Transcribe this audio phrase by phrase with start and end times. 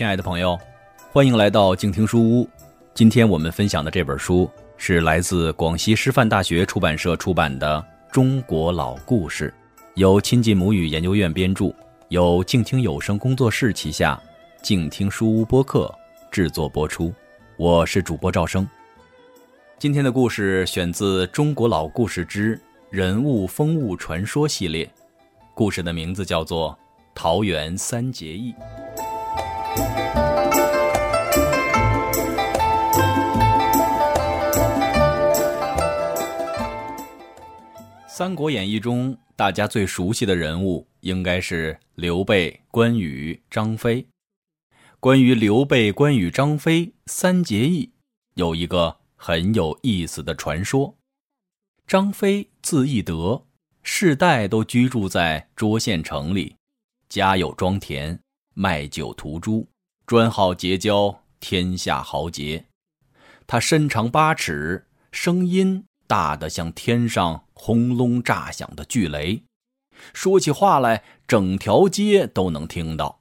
[0.00, 0.58] 亲爱的朋友，
[1.12, 2.48] 欢迎来到静听书屋。
[2.94, 7.78] 今天我们分享的这本书是来自广西师范大学出版社出版的
[8.10, 9.52] 《中国老故事》，
[9.96, 11.70] 由亲近母语研究院编著，
[12.08, 14.18] 由静听有声工作室旗下
[14.62, 15.94] 静听书屋播客
[16.30, 17.12] 制作播出。
[17.58, 18.66] 我是主播赵生。
[19.78, 22.58] 今天的故事选自《中国老故事之
[22.88, 24.90] 人物风物传说》系列，
[25.52, 26.70] 故事的名字叫做
[27.14, 28.54] 《桃园三结义》。
[38.08, 44.06] 《三国演义》中，大家最熟悉的人物应该是刘备、关羽、张飞。
[44.98, 47.92] 关于刘备、关羽、张飞三结义，
[48.34, 50.98] 有一个很有意思的传说。
[51.86, 53.46] 张飞字翼德，
[53.82, 56.56] 世代都居住在涿县城里，
[57.08, 58.20] 家有庄田，
[58.54, 59.68] 卖酒屠猪，
[60.06, 62.66] 专好结交天下豪杰。
[63.46, 67.44] 他身长八尺，声音大得像天上。
[67.62, 69.42] 轰隆炸响的巨雷，
[70.14, 73.20] 说起话来，整条街都能听到。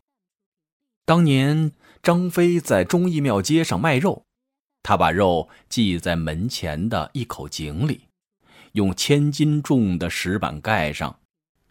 [1.03, 4.23] 当年张飞在忠义庙街上卖肉，
[4.81, 8.05] 他把肉系在门前的一口井里，
[8.72, 11.19] 用千斤重的石板盖上，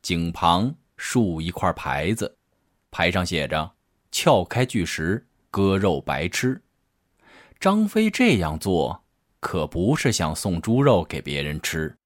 [0.03, 2.36] 井旁竖一块牌子，
[2.91, 3.75] 牌上写着
[4.11, 6.62] “撬开巨石，割肉白吃”。
[7.61, 9.05] 张飞这样做，
[9.41, 11.97] 可不是想送猪肉给别人吃。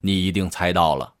[0.00, 1.14] 你一定猜到了，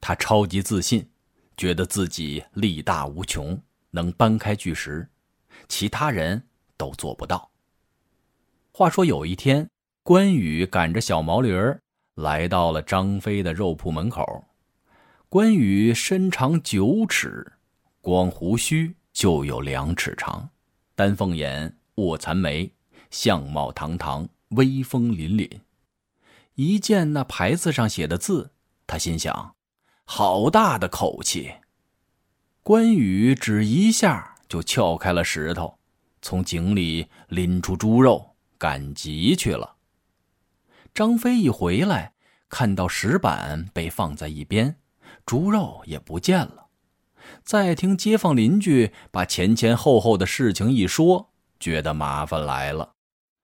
[0.00, 1.08] 他超级自信，
[1.56, 5.08] 觉得自己力大无穷，能搬开巨石，
[5.68, 7.50] 其他人都做不到。
[8.70, 9.68] 话说有一天，
[10.02, 11.80] 关羽赶着小毛驴儿
[12.14, 14.44] 来到了张飞的肉铺门口。
[15.30, 17.54] 关羽身长九尺，
[18.08, 20.48] 光胡须就有两尺长，
[20.94, 22.72] 丹凤眼，卧蚕眉，
[23.10, 25.60] 相貌堂堂，威风凛凛。
[26.54, 28.50] 一见那牌子上写的字，
[28.86, 29.56] 他心想
[30.08, 31.52] ：“好大的口气！”
[32.64, 35.78] 关羽只一下就撬开了石头，
[36.22, 39.76] 从井里拎出猪肉赶集去了。
[40.94, 42.14] 张飞一回来，
[42.48, 44.76] 看到石板被放在一边，
[45.26, 46.67] 猪肉也不见了。
[47.44, 52.92] 再听街坊邻居把前前后后的事情一说，觉得麻烦来了。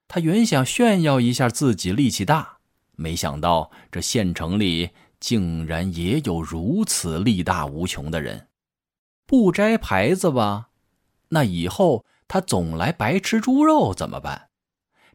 [0.08, 2.58] 他原想炫耀一下自己力气大。
[2.96, 8.48] 没想到这县城里竟然也有如此力大无穷的人，
[9.26, 10.68] 不摘牌子吧？
[11.30, 14.50] 那以后他总来白吃猪肉怎么办？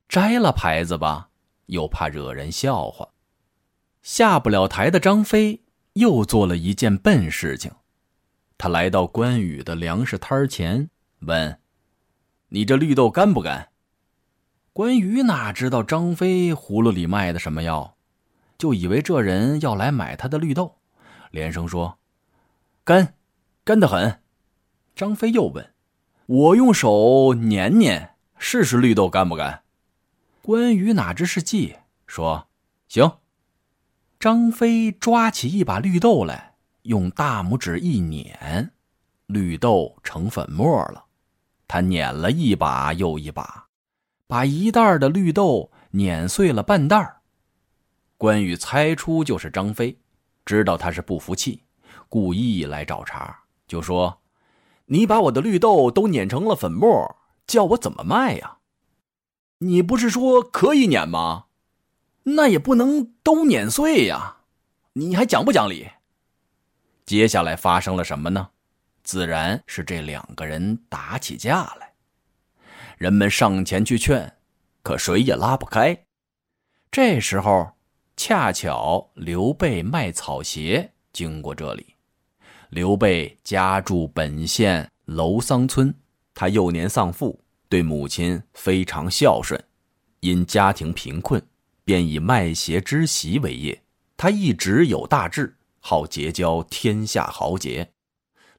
[0.09, 1.29] 摘了牌子吧，
[1.67, 3.09] 又怕惹人笑话。
[4.01, 5.63] 下不了台的张飞
[5.93, 7.71] 又做了一件笨事情，
[8.59, 10.89] 他来到关羽的粮食摊前，
[11.19, 11.61] 问
[12.49, 13.69] ：“你这绿豆干不干？”
[14.73, 17.95] 关羽哪知道张飞葫芦里卖的什么药，
[18.57, 20.75] 就以为这人要来买他的绿豆，
[21.31, 21.99] 连声说
[22.83, 23.15] ：“干，
[23.63, 24.21] 干得很。”
[24.93, 25.73] 张飞又问
[26.27, 29.63] ：“我用手捻捻，试试绿豆干不干？”
[30.43, 32.49] 关羽哪知是计，说
[32.89, 33.19] ：“行。”
[34.19, 36.48] 张飞抓起一把绿豆来，
[36.89, 38.71] 用大拇指一捻，
[39.27, 41.05] 绿豆成粉末了。
[41.67, 43.67] 他捻了一把又一把。
[44.25, 47.21] 把一袋的绿豆碾碎了半袋
[48.17, 49.99] 关羽猜出就是张飞，
[50.43, 51.63] 知道他是不服气，
[52.07, 53.35] 故意来找茬，
[53.67, 54.21] 就说
[54.85, 58.57] ：“你把我的绿豆都碾成了粉末，叫我怎么卖呀？
[59.59, 61.45] 你不是说可以碾吗？
[62.23, 64.37] 那也不能都碾碎呀！
[64.93, 65.87] 你还讲不讲理？”
[67.09, 68.49] 接下来发生了什么呢？
[69.01, 71.91] 自然是这两个人打起架来。
[72.99, 74.31] 人们上前去劝，
[74.83, 76.05] 可谁也拉不开。
[76.91, 77.71] 这时候，
[78.15, 81.95] 恰巧刘备卖草鞋经过这里。
[82.69, 85.91] 刘备家住本县楼桑村，
[86.35, 89.59] 他幼年丧父，对母亲非常孝顺。
[90.19, 91.41] 因家庭贫困，
[91.83, 93.81] 便以卖鞋织席为业。
[94.15, 97.91] 他一直有大志，好结交天下豪杰。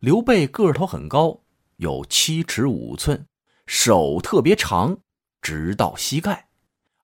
[0.00, 1.40] 刘备个头很高，
[1.76, 3.26] 有七尺五寸。
[3.66, 4.98] 手特别长，
[5.40, 6.48] 直到膝盖，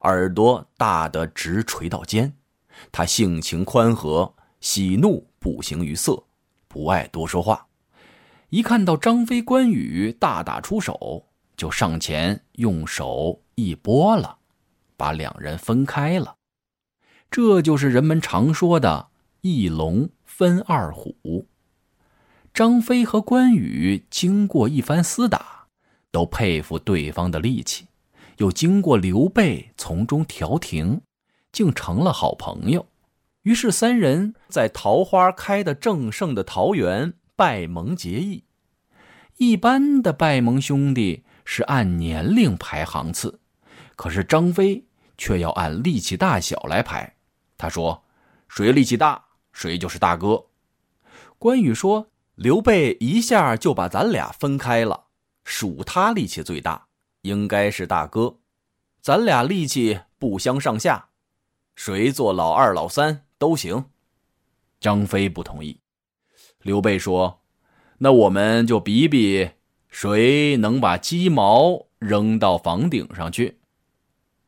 [0.01, 2.33] 耳朵大得直垂到肩。
[2.91, 6.25] 他性情宽和，喜怒不形于色，
[6.67, 7.69] 不爱多说话。
[8.49, 11.27] 一看到张飞、关羽大打出手，
[11.57, 14.39] 就上前用手一拨了，
[14.97, 16.37] 把两人分开了。
[17.31, 19.11] 这就是人们常说的
[19.41, 21.47] “一龙分二虎”。
[22.55, 25.55] 张飞和关羽经过一番厮打。
[26.13, 27.89] 都佩服对方的力气，
[28.39, 31.03] 又经过刘备从中调停，
[31.53, 32.87] 竟成了好朋友。
[33.43, 38.45] 于是三人在桃花开得正盛的桃园拜盟结义。
[39.37, 43.41] 一般的拜盟兄弟是按年龄排行次，
[43.95, 44.87] 可是张飞
[45.19, 47.17] 却要按力气大小来排。
[47.59, 48.05] 他说
[48.49, 49.26] ：“谁力气大，
[49.57, 50.45] 谁就是大哥。”
[51.41, 55.07] 关羽说：“刘备一下就把咱俩分开了，
[55.45, 56.89] 属他力气最大，
[57.23, 58.37] 应该是大哥。
[59.01, 61.09] 咱俩力气不相上下，
[61.75, 63.87] 谁做老二、老三？”都行，
[64.79, 65.81] 张飞不同意。
[66.63, 67.41] 刘备说
[67.99, 69.51] ：“那我们就比比，
[69.89, 73.59] 谁能把鸡毛扔到房顶上去？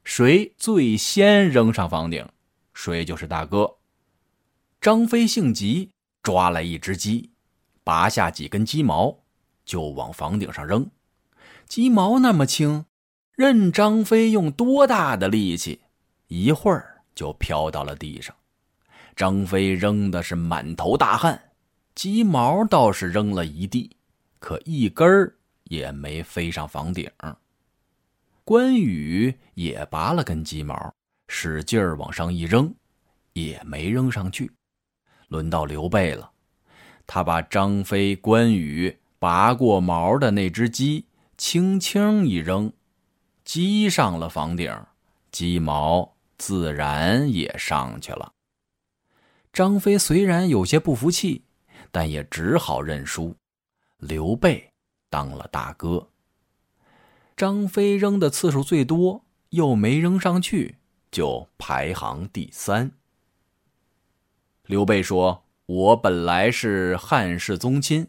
[0.04, 2.26] 谁最先扔上房顶，
[2.74, 3.76] 谁就是大哥。”
[4.80, 5.90] 张飞性急，
[6.22, 7.32] 抓来一只鸡，
[7.82, 9.18] 拔下几根鸡毛，
[9.64, 10.88] 就往房顶上扔。
[11.66, 12.84] 鸡毛那么轻，
[13.32, 15.80] 任张飞用多大的力气，
[16.28, 18.34] 一会儿就飘到了地上。
[19.16, 21.50] 张飞扔的是满头大汗，
[21.96, 23.96] 鸡毛倒是扔了一地，
[24.38, 25.34] 可一根儿
[25.64, 27.10] 也没飞上房顶。
[28.44, 30.94] 关羽也拔了根鸡毛，
[31.26, 32.72] 使劲儿往上一扔，
[33.32, 34.48] 也没扔上去。
[35.28, 36.30] 轮到刘备了，
[37.06, 42.72] 他把张飞、关羽拔过毛的那只鸡轻轻一扔，
[43.44, 44.74] 鸡上了房顶，
[45.30, 48.32] 鸡毛自然也上去了。
[49.52, 51.42] 张飞虽然有些不服气，
[51.90, 53.34] 但也只好认输。
[53.98, 54.70] 刘备
[55.10, 56.08] 当了大哥。
[57.36, 60.76] 张飞扔的次数最多，又没扔上去，
[61.10, 62.92] 就排行第三。
[64.68, 68.06] 刘备说：“我本来是汉室宗亲，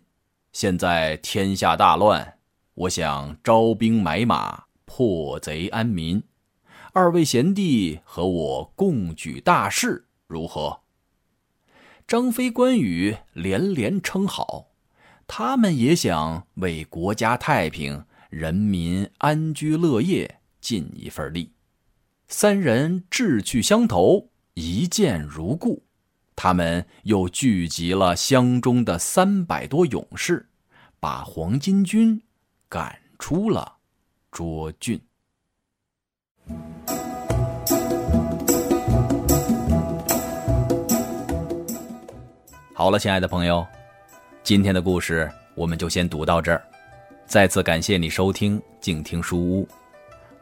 [0.52, 2.38] 现在天下大乱，
[2.74, 6.22] 我想招兵买马，破贼安民。
[6.92, 10.82] 二位贤弟和我共举大事，如何？”
[12.06, 14.68] 张飞、关羽连连称好，
[15.28, 21.54] 他们也想为国家太平、人民安居乐业尽一份力。
[22.28, 25.86] 三人志趣相投，一见如故。
[26.42, 30.48] 他们又聚集了乡中的三百多勇士，
[30.98, 32.22] 把黄巾军
[32.70, 33.74] 赶出了
[34.32, 34.98] 涿郡。
[42.74, 43.68] 好了，亲爱的朋友，
[44.42, 46.64] 今天的故事我们就先读到这儿。
[47.26, 49.68] 再次感谢你收听静听书屋。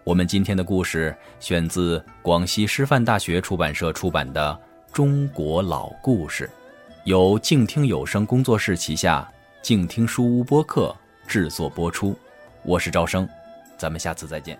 [0.04, 4.54] 我们今天的故事选自广西师范大学出版社出版的
[4.98, 6.48] 《中国老故事》，
[7.04, 10.92] 由静听有声工作室旗下静听书屋播客
[11.28, 12.18] 制作播出。
[12.64, 13.30] 我是赵生，
[13.78, 14.60] 咱们下次再见。